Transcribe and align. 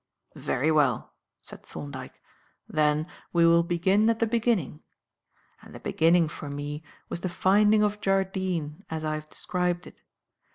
"Very 0.41 0.71
well," 0.71 1.13
said 1.43 1.63
Thorndyke, 1.63 2.19
"then 2.67 3.05
we 3.31 3.45
will 3.45 3.61
begin 3.61 4.09
at 4.09 4.17
the 4.17 4.25
beginning; 4.25 4.81
and 5.61 5.75
the 5.75 5.79
beginning, 5.79 6.27
for 6.27 6.49
me, 6.49 6.81
was 7.07 7.21
the 7.21 7.29
finding 7.29 7.83
of 7.83 8.01
Jardine, 8.01 8.83
as 8.89 9.05
I 9.05 9.13
have 9.13 9.29
described 9.29 9.85
it. 9.85 9.97